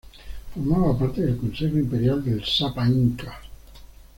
Formaban 0.51 0.97
parte 0.97 1.21
del 1.21 1.37
Consejo 1.37 1.77
imperial 1.77 2.25
del 2.25 2.43
Sapa 2.43 2.87
Inca. 2.87 3.39